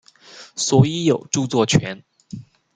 [0.55, 2.03] 所以有著作權